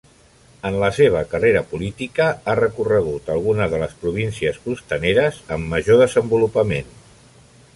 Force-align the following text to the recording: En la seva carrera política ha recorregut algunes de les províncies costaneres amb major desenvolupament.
En 0.67 0.75
la 0.83 0.87
seva 0.99 1.19
carrera 1.33 1.61
política 1.73 2.29
ha 2.31 2.55
recorregut 2.59 3.29
algunes 3.35 3.69
de 3.75 3.83
les 3.83 3.93
províncies 4.05 4.57
costaneres 4.67 5.39
amb 5.57 5.73
major 5.75 6.01
desenvolupament. 6.05 6.91